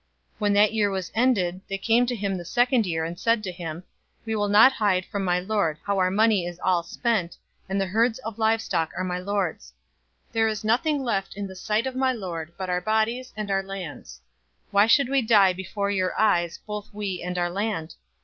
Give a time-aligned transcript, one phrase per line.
[0.37, 3.43] 047:018 When that year was ended, they came to him the second year, and said
[3.43, 3.83] to him,
[4.25, 7.37] "We will not hide from my lord how our money is all spent,
[7.69, 9.73] and the herds of livestock are my lord's.
[10.31, 13.61] There is nothing left in the sight of my lord, but our bodies, and our
[13.61, 14.21] lands.
[14.69, 17.93] 047:019 Why should we die before your eyes, both we and our land?